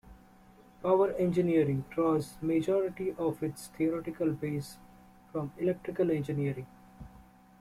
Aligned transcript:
Power 0.81 1.11
engineering 1.11 1.85
draws 1.91 2.31
the 2.37 2.47
majority 2.47 3.13
of 3.19 3.43
its 3.43 3.67
theoretical 3.67 4.31
base 4.31 4.77
from 5.31 5.53
electrical 5.59 6.09
engineering. 6.09 6.65